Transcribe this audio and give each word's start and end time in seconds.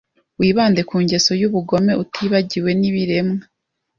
Wibande 0.39 0.81
ku 0.89 0.95
ngeso 1.03 1.31
yubugome 1.41 1.91
Utibagiwe 2.03 2.71
nibiremwa 2.79 3.41